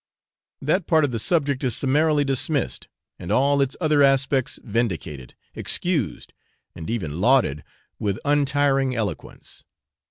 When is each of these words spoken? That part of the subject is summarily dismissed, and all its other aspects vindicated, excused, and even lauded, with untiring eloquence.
That 0.63 0.87
part 0.87 1.03
of 1.03 1.11
the 1.11 1.19
subject 1.19 1.63
is 1.63 1.75
summarily 1.77 2.25
dismissed, 2.25 2.87
and 3.19 3.31
all 3.31 3.61
its 3.61 3.77
other 3.79 4.01
aspects 4.01 4.57
vindicated, 4.63 5.35
excused, 5.53 6.33
and 6.75 6.89
even 6.89 7.21
lauded, 7.21 7.63
with 7.99 8.17
untiring 8.25 8.95
eloquence. 8.95 9.63